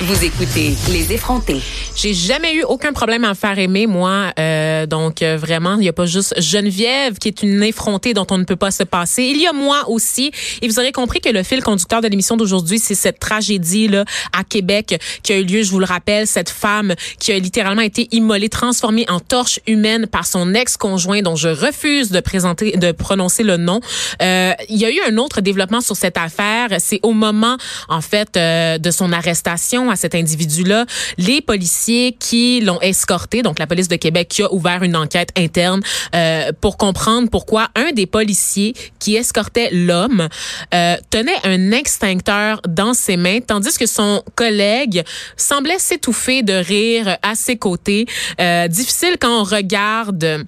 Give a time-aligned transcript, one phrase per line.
[0.00, 1.60] vous écoutez Les effrontés.
[1.94, 4.32] J'ai jamais eu aucun problème à faire aimer, moi.
[4.40, 8.26] Euh, donc, euh, vraiment, il n'y a pas juste Geneviève qui est une effrontée dont
[8.32, 9.22] on ne peut pas se passer.
[9.22, 10.32] Il y a moi aussi.
[10.62, 14.42] Et vous aurez compris que le fil conducteur de l'émission d'aujourd'hui, c'est cette tragédie-là à
[14.42, 18.08] Québec qui a eu lieu, je vous le rappelle, cette femme qui a littéralement été
[18.10, 23.44] immolée, transformée en torche humaine par son ex-conjoint dont je refuse de présenter, de prononcer
[23.44, 23.80] le nom.
[24.20, 26.70] Euh, il y a eu un autre développement sur cette affaire.
[26.80, 27.56] C'est au moment,
[27.88, 30.86] en fait, euh, de son arrestation à cet individu-là,
[31.18, 35.30] les policiers qui l'ont escorté, donc la police de Québec qui a ouvert une enquête
[35.36, 35.80] interne
[36.14, 40.28] euh, pour comprendre pourquoi un des policiers qui escortait l'homme
[40.74, 45.04] euh, tenait un extincteur dans ses mains, tandis que son collègue
[45.36, 48.06] semblait s'étouffer de rire à ses côtés.
[48.40, 50.46] Euh, difficile quand on regarde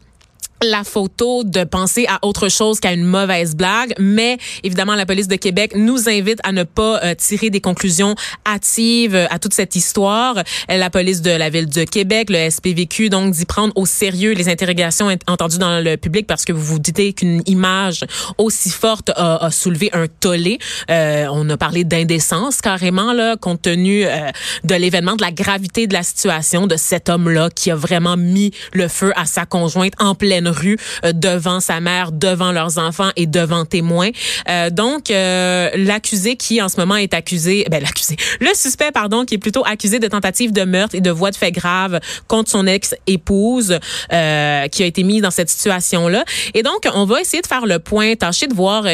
[0.62, 5.29] la photo de penser à autre chose qu'à une mauvaise blague, mais évidemment la police
[5.29, 8.15] de Québec nous invite à ne pas euh, tirer des conclusions
[8.46, 10.43] hâtives euh, à toute cette histoire.
[10.68, 14.48] La police de la ville de Québec, le SPVQ, donc d'y prendre au sérieux les
[14.48, 18.04] interrogations entendues dans le public parce que vous vous dites qu'une image
[18.38, 20.59] aussi forte a, soulevé un tollé.
[20.91, 24.30] Euh, on a parlé d'indécence carrément là, compte tenu euh,
[24.65, 28.52] de l'événement, de la gravité de la situation de cet homme-là qui a vraiment mis
[28.73, 33.11] le feu à sa conjointe en pleine rue euh, devant sa mère, devant leurs enfants
[33.16, 34.11] et devant témoins.
[34.49, 39.25] Euh, donc, euh, l'accusé qui en ce moment est accusé, ben l'accusé, le suspect, pardon,
[39.25, 42.51] qui est plutôt accusé de tentative de meurtre et de voie de fait grave contre
[42.51, 43.79] son ex-épouse,
[44.11, 46.25] qui a été mis dans cette situation-là.
[46.55, 48.87] Et donc, on va essayer de faire le point, tâcher de voir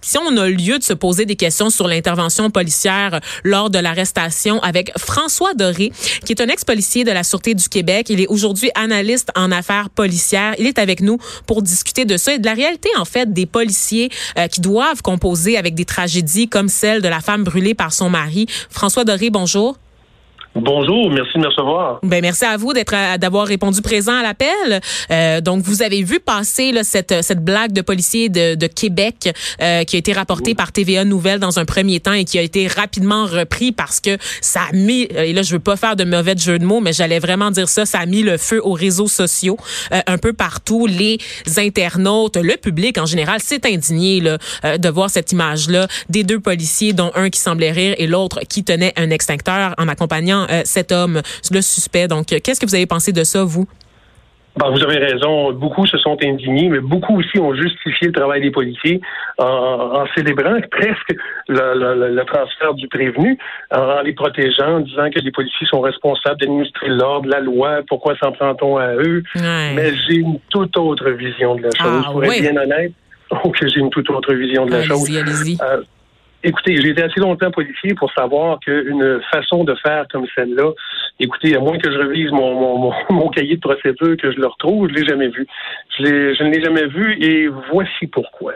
[0.00, 4.60] si on a lieu de se poser des questions sur l'intervention policière lors de l'arrestation
[4.62, 5.92] avec François Doré,
[6.24, 8.08] qui est un ex-policier de la Sûreté du Québec.
[8.10, 10.54] Il est aujourd'hui analyste en affaires policières.
[10.58, 13.46] Il est avec nous pour discuter de ça et de la réalité, en fait, des
[13.46, 17.92] policiers euh, qui doivent composer avec des tragédies comme celle de la femme brûlée par
[17.92, 18.46] son mari.
[18.70, 19.76] François Doré, bonjour.
[20.56, 22.00] Bonjour, merci de me recevoir.
[22.02, 24.80] Ben merci à vous d'être d'avoir répondu présent à l'appel.
[25.12, 29.32] Euh, donc vous avez vu passer là, cette cette blague de policier de, de Québec
[29.62, 32.42] euh, qui a été rapportée par TVA Nouvelle dans un premier temps et qui a
[32.42, 36.02] été rapidement repris parce que ça a mis et là je veux pas faire de
[36.02, 38.72] mauvais jeu de mots mais j'allais vraiment dire ça ça a mis le feu aux
[38.72, 39.56] réseaux sociaux
[39.92, 41.18] euh, un peu partout les
[41.58, 46.24] internautes le public en général s'est indigné là, euh, de voir cette image là des
[46.24, 50.39] deux policiers dont un qui semblait rire et l'autre qui tenait un extincteur en accompagnant
[50.50, 51.20] euh, cet homme,
[51.50, 52.08] le suspect.
[52.08, 53.66] Donc, euh, qu'est-ce que vous avez pensé de ça, vous?
[54.56, 55.52] Ben, vous avez raison.
[55.52, 59.00] Beaucoup se sont indignés, mais beaucoup aussi ont justifié le travail des policiers
[59.38, 61.14] en, célébrant presque
[61.48, 63.38] le, transfert du prévenu,
[63.70, 68.16] en, les protégeant, en disant que les policiers sont responsables d'administrer l'ordre, la loi, pourquoi
[68.16, 69.22] s'en prend-on à eux?
[69.36, 72.04] Mais j'ai une toute autre vision de la chose.
[72.06, 72.92] Ah, pour être bien honnête,
[73.30, 75.08] oh, que j'ai une toute autre vision de la chose.
[76.42, 80.72] Écoutez, j'ai été assez longtemps policier pour savoir qu'une façon de faire comme celle-là,
[81.18, 84.46] écoutez, à moins que je revise mon, mon, mon, cahier de procédure, que je le
[84.46, 85.46] retrouve, je l'ai jamais vu.
[85.98, 88.54] Je, je ne l'ai jamais vu et voici pourquoi.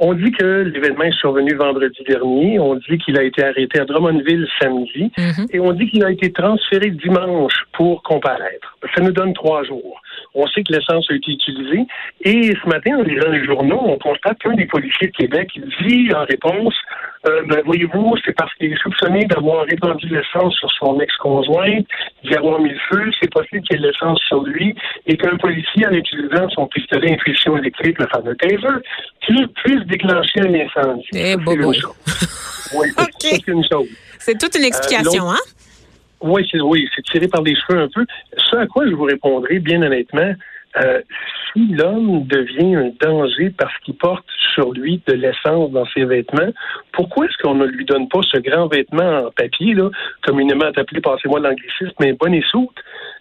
[0.00, 2.58] On dit que l'événement est survenu vendredi dernier.
[2.58, 5.12] On dit qu'il a été arrêté à Drummondville samedi.
[5.16, 5.46] Mhm.
[5.52, 8.76] Et on dit qu'il a été transféré dimanche pour comparaître.
[8.94, 10.00] Ça nous donne trois jours.
[10.34, 11.86] On sait que l'essence a été utilisée.
[12.22, 15.48] Et ce matin, en lisant les journaux, on constate qu'un des policiers de Québec
[15.80, 16.74] dit en réponse
[17.26, 21.86] euh, ben, voyez-vous, c'est parce qu'il est soupçonné d'avoir répandu l'essence sur son ex-conjointe,
[22.22, 24.74] d'y avoir mis le feu, c'est possible qu'il y ait l'essence sur lui,
[25.06, 30.54] et qu'un policier, en utilisant son pistolet infusion électrique, le fameux taser, puisse déclencher un
[30.54, 31.08] incendie.
[31.14, 31.36] Eh,
[32.74, 32.88] oui,
[33.20, 33.88] c'est une chose.
[34.18, 35.53] C'est toute une explication, euh, hein?
[36.24, 38.06] Oui, c'est oui, tiré par les cheveux un peu.
[38.38, 40.32] Ce à quoi je vous répondrai, bien honnêtement,
[40.82, 41.02] euh,
[41.52, 44.24] si l'homme devient un danger parce qu'il porte
[44.54, 46.50] sur lui de l'essence dans ses vêtements,
[46.92, 49.90] pourquoi est-ce qu'on ne lui donne pas ce grand vêtement en papier, là,
[50.22, 52.74] communément appelé, passez-moi l'anglicisme, mais bonne et soute?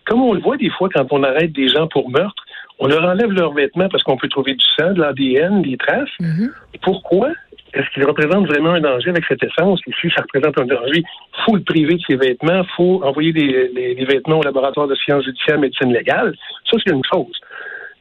[0.05, 2.45] Comme on le voit des fois quand on arrête des gens pour meurtre,
[2.79, 6.09] on leur enlève leurs vêtements parce qu'on peut trouver du sang, de l'ADN, des traces.
[6.21, 6.51] Mm-hmm.
[6.81, 7.31] Pourquoi
[7.73, 9.79] est-ce qu'il représente vraiment un danger avec cette essence?
[9.87, 13.03] Et si ça représente un danger, il faut le priver de ses vêtements, il faut
[13.03, 16.35] envoyer des, vêtements au laboratoire de sciences judiciaires médecine légale.
[16.69, 17.33] Ça, c'est une chose.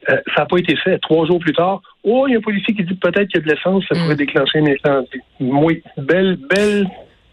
[0.09, 0.99] Euh, ça n'a pas été fait.
[0.99, 3.43] Trois jours plus tard, oh, il y a un policier qui dit peut-être qu'il y
[3.43, 4.17] a de l'essence, ça pourrait mm.
[4.17, 5.21] déclencher un incendie.
[5.39, 6.87] Oui, belle, belle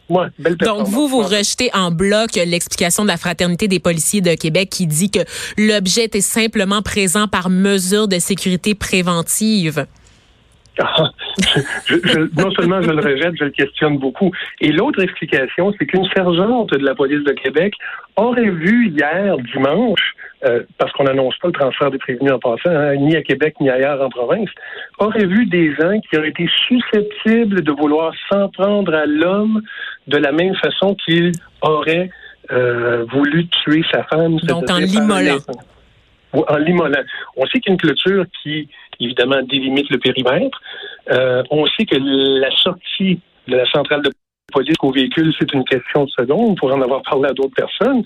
[0.09, 4.35] Ouais, belle Donc, vous, vous rejetez en bloc l'explication de la Fraternité des policiers de
[4.35, 5.21] Québec qui dit que
[5.57, 9.87] l'objet est simplement présent par mesure de sécurité préventive.
[12.37, 14.31] Non seulement je le rejette, je le questionne beaucoup.
[14.61, 17.75] Et l'autre explication, c'est qu'une sergente de la police de Québec
[18.17, 20.15] aurait vu hier, dimanche,
[20.45, 23.57] euh, parce qu'on n'annonce pas le transfert des prévenus en passant, hein, ni à Québec
[23.61, 24.49] ni ailleurs en province,
[24.99, 29.61] aurait vu des gens qui auraient été susceptibles de vouloir s'en prendre à l'homme
[30.07, 32.09] de la même façon qu'il aurait
[32.53, 34.37] euh, voulu tuer sa femme.
[34.41, 35.39] Donc en l'immolant.
[36.33, 37.03] En l'immolant.
[37.37, 38.69] On sait qu'il y a une clôture qui,
[39.01, 40.61] évidemment, délimite le périmètre.
[41.11, 44.11] Euh, on sait que la sortie de la centrale de
[44.53, 46.51] police au véhicule, c'est une question de seconde.
[46.51, 48.05] On pourrait en avoir parlé à d'autres personnes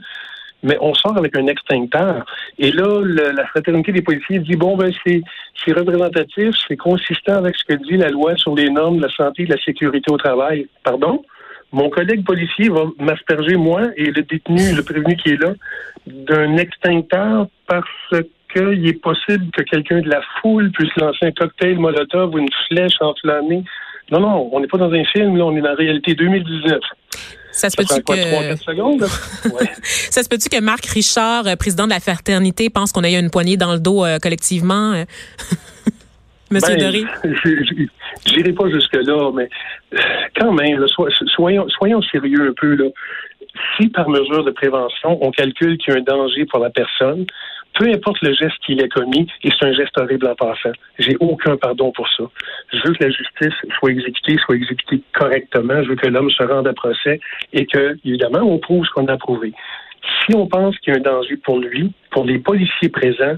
[0.64, 2.24] mais on sort avec un extincteur.
[2.58, 5.22] Et là, la fraternité des policiers dit bon ben c'est
[5.62, 9.10] c'est représentatif, c'est consistant avec ce que dit la loi sur les normes de la
[9.10, 10.66] santé et de la sécurité au travail.
[10.82, 11.22] Pardon?
[11.70, 15.54] Mon collègue policier va m'asperger, moi, et le détenu, le prévenu qui est là,
[16.06, 17.88] d'un extincteur parce
[18.54, 22.48] qu'il est possible que quelqu'un de la foule puisse lancer un cocktail Molotov ou une
[22.68, 23.64] flèche enflammée.
[24.10, 26.80] Non, non, on n'est pas dans un film, là, on est dans la réalité 2019.
[27.52, 28.12] Ça se peut-tu que
[29.84, 33.14] ça se peut-tu que Marc Richard, euh, président de la fraternité, pense qu'on a eu
[33.14, 35.04] une poignée dans le dos euh, collectivement, euh?
[36.50, 37.04] Monsieur ben, Doré?
[38.26, 39.48] J'irai pas jusque là, mais
[40.38, 40.84] quand même,
[41.34, 42.90] soyons, soyons sérieux un peu là.
[43.76, 47.24] Si par mesure de prévention, on calcule qu'il y a un danger pour la personne,
[47.74, 50.72] peu importe le geste qu'il a commis, et c'est un geste horrible en passant.
[50.98, 52.24] J'ai aucun pardon pour ça.
[52.72, 55.82] Je veux que la justice soit exécutée, soit exécutée correctement.
[55.82, 57.20] Je veux que l'homme se rende à procès
[57.52, 59.52] et que, évidemment, on prouve ce qu'on a prouvé.
[60.24, 63.36] Si on pense qu'il y a un danger pour lui, pour les policiers présents,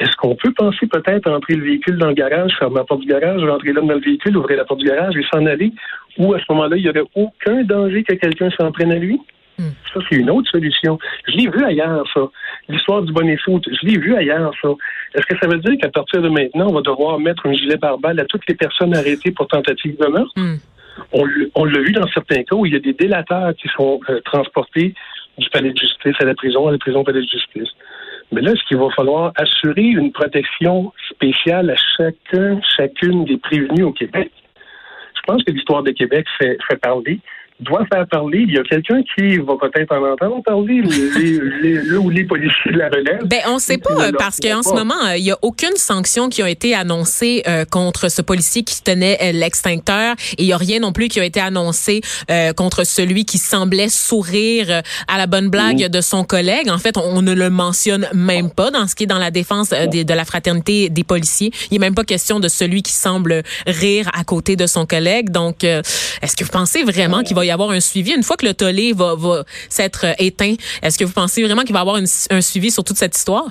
[0.00, 3.06] est-ce qu'on peut penser peut-être entrer le véhicule dans le garage, fermer la porte du
[3.06, 5.72] garage, rentrer l'homme dans le véhicule, ouvrir la porte du garage et s'en aller?
[6.18, 9.20] Ou à ce moment-là, il n'y aurait aucun danger que quelqu'un s'en prenne à lui?
[9.58, 9.70] Hmm.
[9.92, 10.98] Ça, c'est une autre solution.
[11.28, 12.20] Je l'ai vu ailleurs, ça.
[12.68, 14.68] L'histoire du bonnet foot, je l'ai vu ailleurs, ça.
[15.14, 17.76] Est-ce que ça veut dire qu'à partir de maintenant, on va devoir mettre un gilet
[17.76, 20.32] pare-balles à toutes les personnes arrêtées pour tentative de meurtre?
[20.36, 20.56] Hmm.
[21.12, 24.20] On, l'a vu dans certains cas où il y a des délateurs qui sont euh,
[24.24, 24.94] transportés
[25.38, 27.68] du palais de justice à la prison, à la prison palais de justice.
[28.32, 33.84] Mais là, ce qu'il va falloir assurer une protection spéciale à chacun, chacune des prévenus
[33.84, 34.30] au Québec?
[35.14, 37.20] Je pense que l'histoire de Québec fait, fait parler
[37.60, 38.44] doit faire parler.
[38.48, 42.78] Il y a quelqu'un qui va peut-être en entendre parler, les, ou les policiers de
[42.78, 43.24] la relève.
[43.26, 46.28] Ben, on ne sait pas, parce qu'en ce moment, euh, il n'y a aucune sanction
[46.28, 50.52] qui a été annoncée euh, contre ce policier qui tenait euh, l'extincteur et il n'y
[50.52, 52.00] a rien non plus qui a été annoncé
[52.56, 55.88] contre celui qui semblait sourire à la bonne blague mm.
[55.88, 56.68] de son collègue.
[56.70, 59.70] En fait, on, ne le mentionne même pas dans ce qui est dans la défense
[59.70, 61.52] de, la fraternité des policiers.
[61.70, 65.30] Il n'est même pas question de celui qui semble rire à côté de son collègue.
[65.30, 68.46] Donc, est-ce que vous pensez vraiment qu'il va y avoir un suivi une fois que
[68.46, 70.54] le tollé va, va s'être éteint?
[70.82, 73.50] Est-ce que vous pensez vraiment qu'il va y avoir un suivi sur toute cette histoire?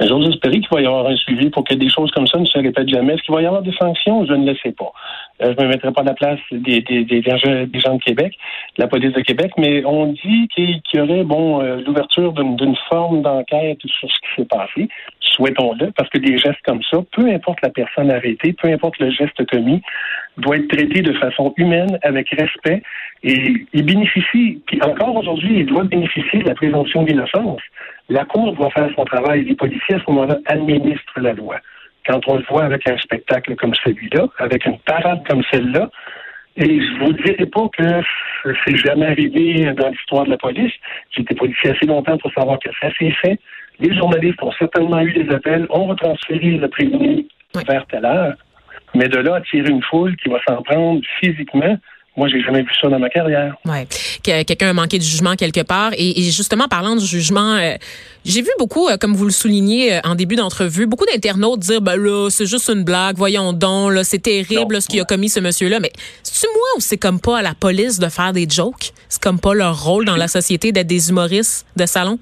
[0.00, 2.44] J'ose espérer qu'il va y avoir un suivi pour que des choses comme ça ne
[2.44, 3.14] se répètent jamais.
[3.14, 4.24] Est-ce qu'il va y avoir des sanctions?
[4.26, 4.92] Je ne le sais pas.
[5.42, 8.02] Euh, je ne me mettrai pas à la place des, des, des, des, gens de
[8.02, 8.38] Québec,
[8.76, 12.76] de la police de Québec, mais on dit qu'il y aurait bon euh, l'ouverture d'une
[12.88, 14.88] forme d'enquête sur ce qui s'est passé.
[15.20, 19.10] Souhaitons-le, parce que des gestes comme ça, peu importe la personne arrêtée, peu importe le
[19.10, 19.82] geste commis,
[20.36, 22.82] doit être traité de façon humaine, avec respect,
[23.24, 27.60] et il bénéficie, puis encore aujourd'hui, il doit bénéficier de la présomption d'innocence.
[28.08, 29.44] La Cour doit faire son travail.
[29.44, 31.56] Les policiers, à ce moment-là, administrent la loi.
[32.06, 35.90] Quand on le voit avec un spectacle comme celui-là, avec une parade comme celle-là,
[36.56, 38.02] et je vous dirai pas que
[38.64, 40.72] c'est jamais arrivé dans l'histoire de la police.
[41.10, 43.38] J'étais policier assez longtemps pour savoir que ça s'est fait.
[43.78, 48.34] Les journalistes ont certainement eu des appels, ont retransféré le prévenu vers telle heure.
[48.94, 51.76] Mais de là à tirer une foule qui va s'en prendre physiquement,
[52.18, 53.54] moi, j'ai jamais vu ça dans ma carrière.
[53.64, 53.86] Ouais,
[54.22, 55.92] quelqu'un a manqué de jugement quelque part.
[55.96, 57.76] Et, justement, parlant de jugement, euh,
[58.24, 61.80] j'ai vu beaucoup, euh, comme vous le soulignez euh, en début d'entrevue, beaucoup d'internautes dire,
[61.80, 65.28] ben là, c'est juste une blague, voyons donc, là, c'est terrible ce qu'il a commis
[65.28, 65.78] ce monsieur-là.
[65.78, 65.92] Mais
[66.24, 68.92] c'est moi ou c'est comme pas à la police de faire des jokes?
[69.08, 72.18] C'est comme pas leur rôle dans la société d'être des humoristes de salon?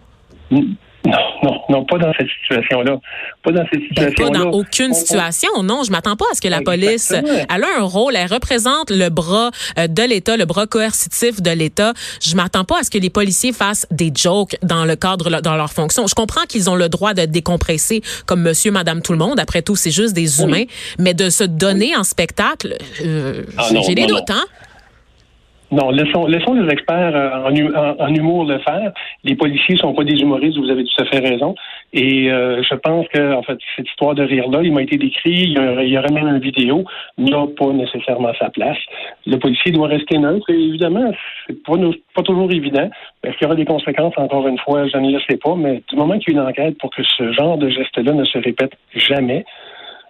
[1.06, 2.98] Non, non, non, pas dans cette situation-là.
[3.42, 4.30] Pas dans cette situation-là.
[4.30, 5.82] pas dans aucune situation, non.
[5.84, 9.08] Je m'attends pas à ce que la police, elle a un rôle, elle représente le
[9.08, 11.92] bras euh, de l'État, le bras coercitif de l'État.
[12.20, 15.56] Je m'attends pas à ce que les policiers fassent des jokes dans le cadre, dans
[15.56, 16.06] leur fonction.
[16.06, 19.38] Je comprends qu'ils ont le droit de décompresser comme monsieur, madame, tout le monde.
[19.38, 20.64] Après tout, c'est juste des humains.
[20.98, 24.44] Mais de se donner en spectacle, euh, ah, j'ai des doutes, hein?
[25.72, 28.92] Non, laissons, laissons les experts euh, en, humour le faire.
[29.24, 31.56] Les policiers sont pas des humoristes, vous avez tout à fait raison.
[31.92, 35.32] Et euh, je pense que, en fait, cette histoire de rire-là, il m'a été décrit,
[35.32, 36.84] il y, aurait, même une vidéo,
[37.18, 38.78] n'a pas nécessairement sa place.
[39.26, 41.10] Le policier doit rester neutre, et évidemment,
[41.46, 41.74] c'est pas,
[42.14, 42.88] pas toujours évident.
[43.24, 45.82] Est-ce qu'il y aura des conséquences, encore une fois, je ne le sais pas, mais
[45.88, 48.38] du moment qu'il y a une enquête pour que ce genre de geste-là ne se
[48.38, 49.44] répète jamais,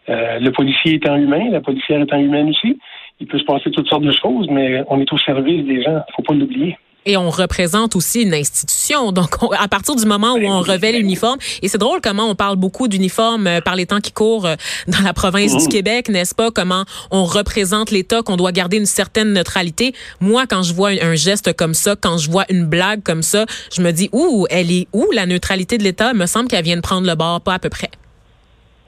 [0.08, 2.78] Euh, le policier étant humain, la policière étant humaine aussi.
[3.20, 6.00] Il peut se passer toutes sortes de choses, mais on est au service des gens.
[6.14, 9.12] faut pas l'oublier et on représente aussi une institution.
[9.16, 12.56] Donc, à partir du moment où on revêt l'uniforme, et c'est drôle comment on parle
[12.56, 14.56] beaucoup d'uniforme euh, par les temps qui courent euh,
[14.88, 15.68] dans la province du mmh.
[15.68, 16.50] Québec, n'est-ce pas?
[16.50, 19.94] Comment on représente l'État, qu'on doit garder une certaine neutralité.
[20.20, 23.46] Moi, quand je vois un geste comme ça, quand je vois une blague comme ça,
[23.74, 26.10] je me dis, ouh, elle est où la neutralité de l'État?
[26.12, 27.90] Il me semble qu'elle vient de prendre le bord, pas à peu près.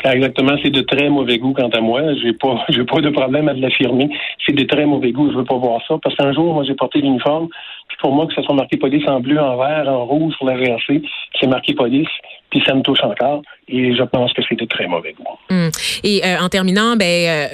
[0.04, 2.02] Exactement, c'est de très mauvais goût quant à moi.
[2.22, 4.08] J'ai pas, j'ai pas de problème à l'affirmer.
[4.46, 5.30] C'est de très mauvais goût.
[5.30, 7.48] Je veux pas voir ça parce qu'un jour, moi, j'ai porté l'uniforme.
[7.88, 10.46] Puis pour moi, que ça soit marqué police en bleu, en vert, en rouge sur
[10.46, 10.56] la
[11.40, 12.08] c'est marqué police
[12.50, 13.42] puis ça me touche encore.
[13.70, 15.24] Et je pense que c'est de très mauvais goût.
[15.50, 15.70] Hum.
[16.02, 17.04] Et euh, en terminant, ben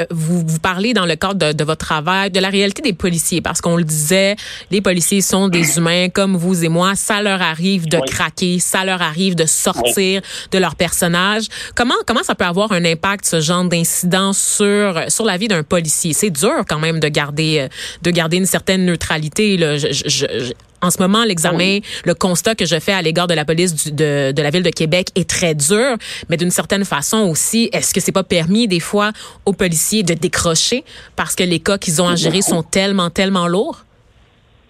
[0.00, 2.92] euh, vous, vous parlez dans le cadre de, de, votre travail de la réalité des
[2.92, 4.36] policiers, parce qu'on le disait,
[4.70, 6.94] les policiers sont des humains comme vous et moi.
[6.94, 11.44] Ça leur arrive de craquer, ça leur arrive de sortir de leur personnage.
[11.74, 15.62] Comment comment ça peut avoir un impact ce genre d'incident sur sur la vie d'un
[15.62, 16.12] policier?
[16.12, 17.68] C'est dur quand même de garder euh,
[18.02, 19.56] de garder une certaine neutralité.
[19.56, 19.78] Là.
[19.78, 20.54] Je, je,
[20.84, 24.32] en ce moment, l'examen, le constat que je fais à l'égard de la police de,
[24.32, 25.96] de la ville de Québec est très dur,
[26.28, 29.10] mais d'une certaine façon aussi, est-ce que c'est pas permis des fois
[29.46, 30.84] aux policiers de décrocher
[31.16, 33.84] parce que les cas qu'ils ont à gérer sont tellement, tellement lourds?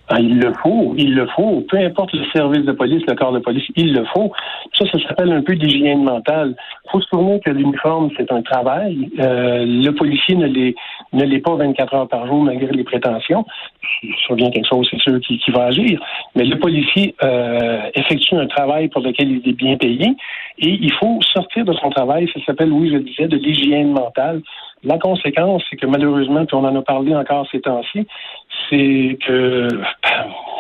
[0.08, 1.64] Ah, il le faut, il le faut.
[1.66, 4.32] Peu importe le service de police, le corps de police, il le faut.
[4.78, 6.54] Ça, ça s'appelle un peu d'hygiène mentale.
[6.84, 9.10] Il faut se souvenir que l'uniforme, c'est un travail.
[9.18, 10.74] Euh, le policier ne l'est,
[11.14, 13.44] ne l'est pas 24 heures par jour malgré les prétentions.
[14.28, 16.00] Ça vient quelque chose, c'est sûr, qui, va agir.
[16.34, 20.14] Mais le policier euh, effectue un travail pour lequel il est bien payé
[20.58, 22.28] et il faut sortir de son travail.
[22.34, 24.42] Ça s'appelle, oui, je disais, de l'hygiène mentale.
[24.82, 28.06] La conséquence, c'est que malheureusement, puis on en a parlé encore ces temps-ci,
[28.68, 29.68] c'est que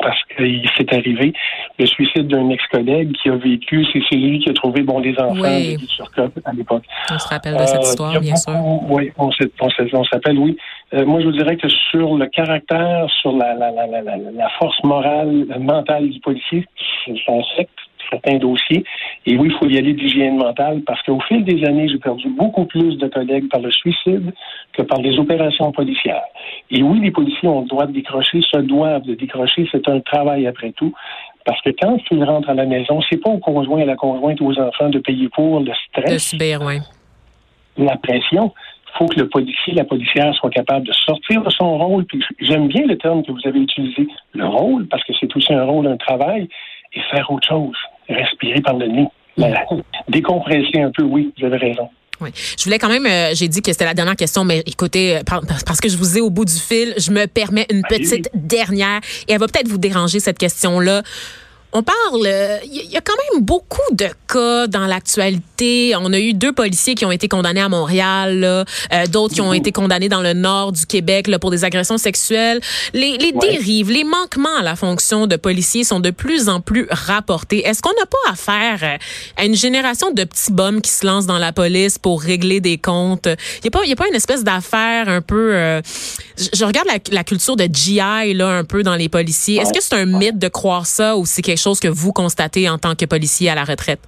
[0.02, 1.32] parce qu'il s'est arrivé
[1.78, 5.40] le suicide d'un ex-collègue qui a vécu, c'est celui qui a trouvé bon des enfants
[5.40, 5.76] oui.
[5.76, 6.84] de à l'époque.
[7.10, 8.52] On se rappelle de cette euh, histoire, bien sûr.
[8.88, 10.56] Oui, on, on s'appelle, oui.
[10.92, 14.82] Euh, moi, je vous dirais que sur le caractère, sur la, la, la, la force
[14.84, 16.66] morale, mentale du policier,
[17.04, 17.70] c'est un secte
[18.14, 18.84] certains dossiers.
[19.26, 22.28] Et oui, il faut y aller d'hygiène mentale parce qu'au fil des années, j'ai perdu
[22.28, 24.32] beaucoup plus de collègues par le suicide
[24.72, 26.22] que par les opérations policières.
[26.70, 29.68] Et oui, les policiers ont le droit de décrocher, se doivent de décrocher.
[29.72, 30.92] C'est un travail après tout.
[31.44, 34.40] Parce que quand ils rentrent à la maison, c'est pas au conjoint, à la conjointe
[34.40, 36.34] aux enfants de payer pour le stress.
[36.40, 36.78] Oui.
[37.76, 38.52] La pression
[38.94, 42.04] il faut que le policier, la policière soit capable de sortir de son rôle.
[42.04, 45.52] Puis j'aime bien le terme que vous avez utilisé, le rôle, parce que c'est aussi
[45.52, 46.48] un rôle, un travail,
[46.92, 47.76] et faire autre chose
[48.08, 49.08] respirer par le nez.
[50.08, 51.88] décompresser un peu, oui, vous avez raison.
[52.20, 52.30] Oui.
[52.58, 55.20] Je voulais quand même, euh, j'ai dit que c'était la dernière question, mais écoutez, euh,
[55.66, 59.00] parce que je vous ai au bout du fil, je me permets une petite dernière
[59.28, 61.02] et elle va peut-être vous déranger cette question-là.
[61.76, 65.94] On parle, il euh, y a quand même beaucoup de cas dans l'actualité.
[65.98, 69.52] On a eu deux policiers qui ont été condamnés à Montréal, euh, d'autres qui ont
[69.52, 72.60] été condamnés dans le nord du Québec là, pour des agressions sexuelles.
[72.92, 76.86] Les, les dérives, les manquements à la fonction de policiers sont de plus en plus
[76.92, 77.66] rapportés.
[77.66, 78.96] Est-ce qu'on n'a pas affaire euh,
[79.36, 82.78] à une génération de petits bums qui se lancent dans la police pour régler des
[82.78, 83.26] comptes?
[83.64, 85.80] Il n'y a, a pas une espèce d'affaire un peu...
[86.36, 89.60] je, regarde la, la, culture de GI là, un peu dans les policiers.
[89.60, 92.68] Est-ce que c'est un mythe de croire ça ou c'est quelque chose que vous constatez
[92.68, 94.00] en tant que policier à la retraite?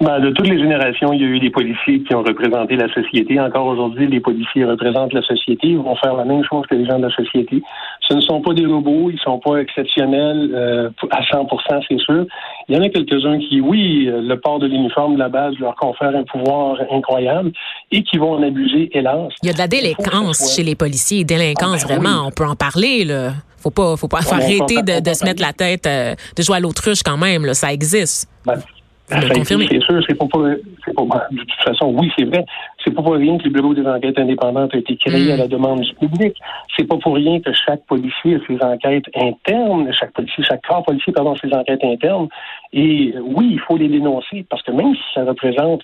[0.00, 2.92] Ben, de toutes les générations, il y a eu des policiers qui ont représenté la
[2.92, 3.38] société.
[3.40, 5.68] Encore aujourd'hui, les policiers représentent la société.
[5.68, 7.62] Ils vont faire la même chose que les gens de la société.
[8.06, 12.00] Ce ne sont pas des robots, ils ne sont pas exceptionnels euh, à 100% c'est
[12.00, 12.26] sûr.
[12.68, 15.54] Il y en a quelques-uns qui, oui, euh, le port de l'uniforme de la base
[15.58, 17.52] leur confère un pouvoir incroyable
[17.92, 19.32] et qui vont en abuser, hélas.
[19.42, 21.24] Il y a de la délinquance chez les policiers.
[21.24, 23.30] Délinquance, ah, ben vraiment, on peut en parler, là.
[23.58, 27.02] Faut pas, faut pas arrêter de, se mettre la tête, euh, de jouer à l'autruche
[27.02, 27.46] quand même.
[27.46, 28.28] Là, ça existe.
[28.44, 28.58] Ben,
[29.84, 32.44] sûr, c'est pas, pas, de toute façon, oui, c'est vrai.
[32.82, 35.46] C'est pas pour rien que le bureau des enquêtes indépendantes a été créé à la
[35.46, 35.48] mm.
[35.48, 36.36] demande du public.
[36.76, 40.84] C'est pas pour rien que chaque policier a ses enquêtes internes, chaque policier, chaque corps
[40.84, 42.28] policier, pardon, ses enquêtes internes.
[42.72, 45.82] Et oui, il faut les dénoncer parce que même si ça représente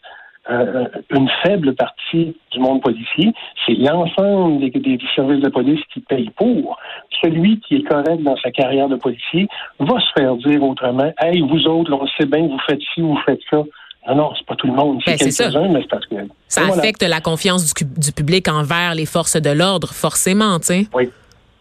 [0.51, 3.33] euh, une faible partie du monde policier,
[3.65, 6.79] c'est l'ensemble des, des, services de police qui payent pour.
[7.23, 11.43] Celui qui est correct dans sa carrière de policier va se faire dire autrement Hey,
[11.43, 13.63] vous autres, on sait bien, vous faites ci, vous faites ça.
[14.11, 15.01] Non, non, c'est pas tout le monde.
[15.05, 16.17] C'est ben, quelques-uns, mais c'est parce que.
[16.49, 20.87] Ça affecte la confiance du, du, public envers les forces de l'ordre, forcément, tu sais.
[20.93, 21.09] Oui,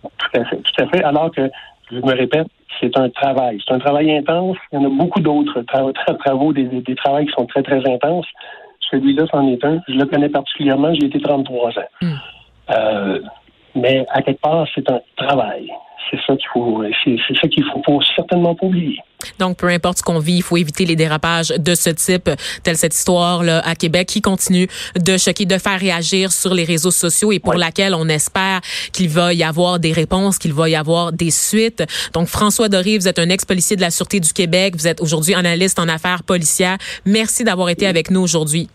[0.02, 0.58] tout à fait.
[0.58, 1.04] Tout à fait.
[1.04, 1.50] Alors que,
[1.92, 2.48] je me répète,
[2.80, 3.60] c'est un travail.
[3.66, 4.58] C'est un travail intense.
[4.72, 5.62] Il y en a beaucoup d'autres
[6.26, 8.28] travaux, des, des, des travaux qui sont très, très intenses.
[8.90, 9.80] Celui-là, c'en est un.
[9.88, 10.94] Je le connais particulièrement.
[10.94, 11.74] J'ai été 33 ans.
[12.02, 12.14] Hmm.
[12.72, 13.20] Euh,
[13.76, 15.72] mais à quelque part, c'est un travail.
[16.10, 18.98] C'est ça qu'il faut, c'est, ça qu'il faut certainement pas oublier.
[19.38, 22.30] Donc, peu importe ce qu'on vit, il faut éviter les dérapages de ce type,
[22.64, 26.64] telle cette histoire là à Québec qui continue de choquer, de faire réagir sur les
[26.64, 28.62] réseaux sociaux et pour laquelle on espère
[28.94, 31.84] qu'il va y avoir des réponses, qu'il va y avoir des suites.
[32.14, 35.34] Donc, François Doré, vous êtes un ex-policier de la Sûreté du Québec, vous êtes aujourd'hui
[35.34, 36.78] analyste en affaires policières.
[37.06, 38.70] Merci d'avoir été avec nous aujourd'hui.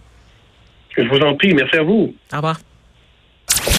[0.96, 1.54] Je vous en prie.
[1.54, 2.14] Merci à vous.
[2.32, 2.58] Au revoir.